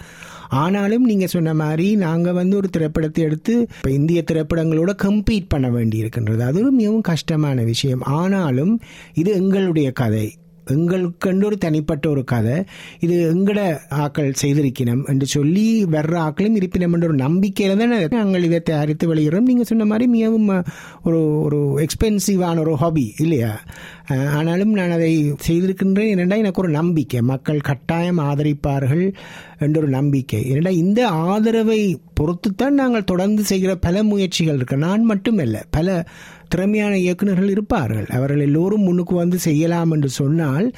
ஆனாலும் 0.48 1.04
நீங்கள் 1.04 1.28
சொன்ன 1.28 1.54
மாதிரி 1.54 1.96
நாங்கள் 1.96 2.32
வந்து 2.32 2.56
ஒரு 2.56 2.68
திரைப்படத்தை 2.70 3.24
எடுத்து 3.24 3.60
இப்போ 3.60 3.90
இந்திய 3.90 4.24
திரைப்படங்களோட 4.32 4.90
கம்பீட் 5.02 5.44
பண்ண 5.48 5.70
வேண்டி 5.70 5.96
இருக்கின்றது 5.96 6.42
அதுவும் 6.42 6.74
மிகவும் 6.74 7.00
கஷ்டமான 7.00 7.62
விஷயம். 7.62 8.00
ஆனாலும் 8.00 8.80
இது 9.14 9.32
எங்களுடைய 9.32 9.90
கதை. 9.90 10.36
எங்களுக்கென்று 10.70 11.44
ஒரு 11.44 11.58
தனிப்பட்ட 11.58 12.08
ஒரு 12.10 12.24
கதை. 12.24 12.56
இது 13.00 13.16
எங்கட 13.34 13.60
ஆக்கள் 13.90 14.32
செய்திருக்கணும் 14.42 15.04
என்று 15.06 15.26
சொல்லி 15.26 15.84
வர்ற 15.84 16.14
ஆக்களும் 16.26 16.58
இருப்பினம் 16.60 16.94
என்ற 16.96 17.06
ஒரு 17.06 17.16
நம்பிக்கையில 17.16 17.76
தான் 17.76 18.20
நாங்கள் 18.20 18.42
இதை 18.42 18.60
தயாரித்து 18.60 19.14
வெளியிடுறோம். 19.14 19.48
நீங்க 19.50 19.64
சொன்ன 19.64 19.84
மாதிரி 19.84 20.10
மிகவும் 20.10 20.64
ஒரு 21.04 21.40
ஒரு 21.40 21.86
எக்ஸ்பென்சிவான 21.86 22.58
ஒரு 22.58 22.74
ஹாபி 22.76 23.14
இல்லையா? 23.18 23.52
ஆனாலும் 24.08 24.72
நான் 24.72 24.90
அதை 24.90 25.12
செய்திருக்கின்றேன். 25.48 26.12
என்னென்றா 26.14 26.36
எனக்கு 26.36 26.62
ஒரு 26.62 26.70
நம்பிக்கை. 26.70 27.20
மக்கள் 27.22 27.66
கட்டாயம் 27.70 28.18
ஆதரிப்பார்கள் 28.18 29.14
என்ற 29.58 29.80
ஒரு 29.80 29.88
நம்பிக்கை. 29.88 30.48
என்னடா 30.48 30.70
இந்த 30.70 31.00
ஆதரவை 31.08 31.80
பொறுத்துத்தான் 32.20 32.78
நாங்கள் 32.82 33.04
தொடர்ந்து 33.04 33.42
செய்கிற 33.42 33.76
பல 33.76 34.02
முயற்சிகள் 34.02 34.54
இருக்கு. 34.54 34.76
நான் 34.76 35.02
மட்டுமல்ல 35.02 35.64
பல 35.70 36.04
திறமையான 36.48 36.94
இயக்குனர்கள் 37.04 37.52
இருப்பார்கள். 37.56 38.08
அவர்கள் 38.18 38.46
எல்லோரும் 38.48 38.86
முன்னுக்கு 38.88 39.16
வந்து 39.24 39.40
செய்யலாம் 39.48 39.92
என்று 39.96 40.10
சொன்னால் 40.20 40.68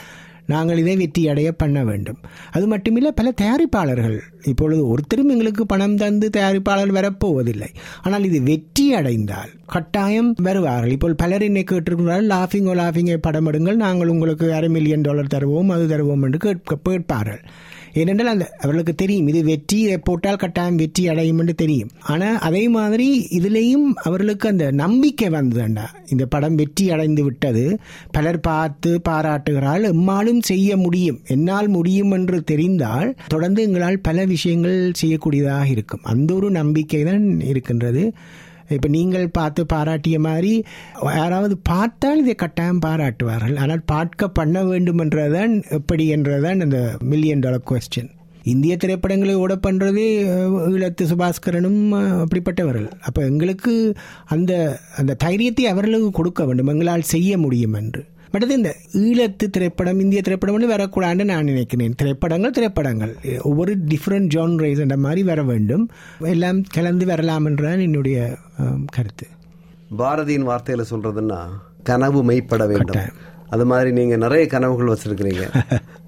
நாங்கள் 0.53 0.81
இதை 0.83 0.95
வெற்றி 1.01 1.23
அடைய 1.33 1.49
பண்ண 1.53 1.79
வேண்டும். 1.89 2.17
அது 2.57 2.65
மட்டுமில்லை 2.73 3.11
பல 3.19 3.29
தயாரிப்பாளர்கள் 3.41 4.17
இப்பொழுது 4.53 4.83
ஒருத்தரும் 4.93 5.31
எங்களுக்கு 5.35 5.65
பணம் 5.73 5.97
தந்து 5.97 6.29
தயாரிப்பாளர் 6.37 6.95
வரப்போவதில்லை. 6.97 7.69
ஆனால் 8.03 8.27
இது 8.31 8.39
வெற்றி 8.49 8.87
அடைந்தால் 8.99 9.51
கட்டாயம் 9.75 10.31
வருவார்கள். 10.49 10.95
இப்போ 10.97 11.11
பலர் 11.25 11.47
என்னை 11.49 11.65
கேட்டிருக்கிறார்கள் 11.71 12.31
லாஃபிங் 12.35 12.69
ஓ 12.73 12.75
லாஃபிங்கை 12.83 13.19
படம் 13.29 13.51
எடுங்கள் 13.51 13.83
நாங்கள் 13.87 14.13
உங்களுக்கு 14.15 14.49
அரை 14.59 14.71
மில்லியன் 14.77 15.07
டாலர் 15.09 15.35
தருவோம் 15.37 15.71
அது 15.77 15.87
தருவோம் 15.95 16.25
என்று 16.29 16.41
கேட்க 16.47 16.81
கேட்பார்கள். 16.89 17.43
ஏனென்றால் 17.93 18.33
அந்த 18.33 18.47
அவர்களுக்கு 18.57 18.95
தெரியும். 18.95 19.27
இது 19.27 19.45
வெற்றி 19.45 19.97
போட்டால் 19.97 20.37
கட்டாயம் 20.37 20.77
வெற்றி 20.77 21.09
அடையும் 21.09 21.39
என்று 21.39 21.55
தெரியும். 21.55 21.91
ஆனால் 22.01 22.39
அதே 22.39 22.69
மாதிரி 22.69 23.29
இதுலேயும் 23.39 23.87
அவர்களுக்கு 24.03 24.49
அந்த 24.49 24.71
நம்பிக்கை 24.71 25.29
வந்ததுண்டா 25.29 25.87
இந்த 26.07 26.27
படம் 26.27 26.55
வெற்றி 26.55 26.91
அடைந்து 26.91 27.25
விட்டது. 27.25 27.79
பலர் 28.11 28.41
பார்த்து 28.41 29.01
பாராட்டுகிறாள் 29.09 29.83
எம்மாலும் 29.83 30.41
செய்ய 30.41 30.77
முடியும். 30.77 31.21
என்னால் 31.27 31.69
முடியும் 31.69 32.11
என்று 32.11 32.45
தெரிந்தால் 32.45 33.17
தொடர்ந்து 33.29 33.63
எங்களால் 33.63 33.99
பல 34.01 34.25
விஷயங்கள் 34.25 34.79
செய்யக்கூடியதாக 35.03 35.67
இருக்கும். 35.71 36.03
அந்த 36.03 36.35
ஒரு 36.35 36.51
நம்பிக்கை 36.51 37.03
தான் 37.05 37.41
இருக்கின்றது. 37.41 38.15
இப்போ 38.77 38.89
நீங்கள் 38.97 39.27
பார்த்து 39.39 39.63
பாராட்டிய 39.73 40.17
மாதிரி 40.29 40.53
யாராவது 41.19 41.55
பார்த்தால் 41.71 42.23
இதை 42.23 42.35
கட்டாயம் 42.45 42.85
பாராட்டுவார்கள். 42.87 43.57
ஆனால் 43.63 43.83
பார்க்க 43.93 44.29
பண்ண 44.39 44.63
வேண்டும் 44.71 45.03
என்றதான் 45.05 45.55
எப்படி 45.79 46.07
என்றதான் 46.17 46.65
அந்த 46.67 46.81
மில்லியன் 47.13 47.45
டாலர் 47.47 47.69
கொஸ்டின் 47.71 48.11
இந்திய 48.53 48.75
திரைப்படங்களை 48.83 49.35
ஓட 49.43 49.55
பண்ணுறதே 49.65 50.07
ஈழத்து 50.75 51.05
சுபாஸ்கரனும் 51.11 51.81
அப்படிப்பட்டவர்கள். 52.23 52.89
அப்போ 53.09 53.21
எங்களுக்கு 53.31 53.75
அந்த 54.35 54.53
அந்த 55.01 55.19
தைரியத்தை 55.25 55.67
அவர்களுக்கு 55.73 56.11
கொடுக்க 56.19 56.45
வேண்டும். 56.49 56.71
எங்களால் 56.75 57.11
செய்ய 57.15 57.39
முடியும் 57.45 57.77
என்று. 57.81 58.03
பட் 58.31 58.43
இந்த 58.43 58.77
ஈழத்து 58.93 59.51
திரைப்படம் 59.51 60.01
இந்திய 60.01 60.23
திரைப்படம் 60.23 60.57
வந்து 60.57 60.75
வரக்கூடாதுன்னு 60.75 61.25
நான் 61.25 61.45
நினைக்கிறேன் 61.45 61.95
திரைப்படங்கள் 61.95 62.51
திரைப்படங்கள் 62.51 63.17
ஒவ்வொரு 63.43 63.79
டிஃப்ரெண்ட் 63.79 64.29
ஜான்ரேஸ் 64.35 64.79
என்ற 64.79 64.97
மாதிரி 64.97 65.23
வர 65.23 65.43
வேண்டும் 65.43 65.89
எல்லாம் 66.19 66.63
கலந்து 66.63 67.07
வரலாம் 67.07 67.47
என்றதான் 67.47 67.81
என்னுடைய 67.81 68.37
கருத்து 68.93 69.27
பாரதியின் 69.99 70.49
வார்த்தையில 70.49 70.85
சொல்றதுன்னா 70.91 71.49
கனவு 71.83 72.25
மெய்ப்பட 72.25 72.67
வேண்டும். 72.67 73.29
அது 73.49 73.67
மாதிரி 73.67 73.93
நீங்க 73.93 74.17
நிறைய 74.17 74.47
கனவுகள் 74.47 74.97
வச்சிருக்கிறீங்க. 74.97 75.45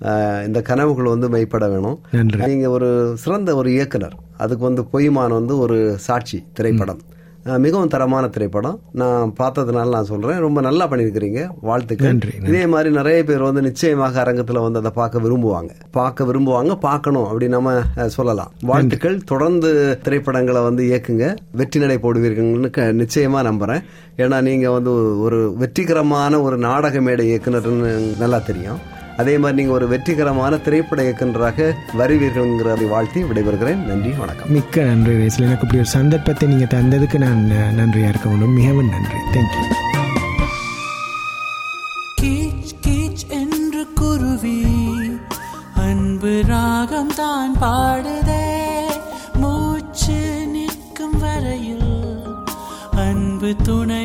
இந்த 0.47 0.62
கனவுகள் 0.62 1.05
வந்து 1.05 1.29
மெய்ப்பட 1.29 1.69
வேணும். 1.69 2.00
நீங்க 2.47 2.71
ஒரு 2.71 3.14
சிறந்த 3.19 3.57
ஒரு 3.57 3.73
இயக்குனர். 3.73 4.14
அதுக்கு 4.37 4.64
வந்து 4.64 4.83
பொய்மான் 4.83 5.29
வந்து 5.29 5.59
ஒரு 5.59 5.99
சாட்சி 5.99 6.45
திரைப்படம். 6.52 7.00
மிகவும் 7.44 7.88
தரமான 7.88 8.28
திரைப்படம். 8.28 8.80
நான் 8.92 9.34
பார்த்ததுனால 9.38 9.88
நான் 9.88 10.04
சொல்றேன். 10.04 10.38
ரொம்ப 10.38 10.61
நல்லா 10.61 10.88
பண்ணியிருக்கிறீங்க. 10.88 11.49
வாழ்த்துக்கள். 11.61 12.08
நன்றி, 12.08 12.28
இதே 12.44 12.66
மாதிரி 12.66 12.90
நிறைய 12.90 13.25
பேர் 13.25 13.42
வந்து 13.42 13.62
நிச்சயமாக 13.62 14.22
அரங்கத்துல 14.22 14.62
வந்து 14.62 14.78
அதை 14.78 14.90
பார்க்க 14.90 15.20
விரும்புவாங்க. 15.20 15.70
பார்க்க 15.90 16.25
விரும்புவாங்க 16.25 16.75
பார்க்கணும் 16.75 17.40
அப்படின்னு 17.40 17.49
நம்ம 17.49 17.80
சொல்லலாம். 18.06 18.52
வாழ்த்துக்கள். 18.61 19.22
தொடர்ந்து 19.25 19.99
திரைப்படங்களை 20.02 20.62
வந்து 20.62 20.84
இயக்குங்க. 20.84 21.37
வெற்றி 21.52 21.80
நடை 21.80 21.99
போடுவீர்கள்னு 21.99 22.70
க- 22.70 22.82
நிச்சயமா 22.82 23.46
நம்புறேன். 23.46 23.82
ஏன்னா 24.16 24.40
நீங்க 24.40 24.70
வந்து 24.70 25.20
ஒரு 25.20 25.54
வெற்றிகரமான 25.56 26.40
ஒரு 26.40 26.58
நாடக 26.58 27.00
மேடை 27.00 27.34
இயக்குனர்னு 27.34 28.18
நல்லா 28.18 28.38
தெரியும். 28.38 29.00
அதே 29.16 29.38
மாதிரி 29.38 29.57
நீங்க 29.57 29.73
ஒரு 29.73 29.88
வெற்றிகரமான 29.88 30.57
திரைப்பட 30.57 31.02
இயக்குனராக 31.02 31.66
வருவீர்கள்ங்கிறதை 31.99 32.88
வாழ்த்தி 32.88 33.25
விடைபெறுகிறேன். 33.25 33.87
நன்றி 33.87 34.11
வணக்கம். 34.12 34.50
மிக்க 34.50 34.83
நன்றி 34.83 35.16
ரேசில் 35.16 35.42
எனக்கு 35.42 35.62
இப்படி 35.62 35.78
ஒரு 35.78 35.87
சந்தர்ப்பத்தை 35.90 36.49
நீங்கள் 36.49 36.73
தந்ததுக்கு 36.75 37.19
நான் 37.19 37.50
அஹ், 37.52 37.73
நன்றியா 37.75 38.09
இருக்க 38.09 38.28
வேண்டும் 38.28 38.52
மிகவும் 38.52 38.88
நன்றி. 38.88 39.21
தேங்க்யூ 39.35 39.64
கீச் 42.21 42.75
கீச் 42.87 43.25
என்று 43.31 43.87
குருவி 43.95 44.59
அன்பு 45.83 46.42
ராகம் 46.47 47.14
தான் 47.14 47.57
பாடுதே. 47.61 48.45
மூச்சு 49.35 50.19
நிற்கும் 50.47 51.19
வரையில் 51.19 51.90
அன்பு 53.00 53.57
துணை 53.62 54.04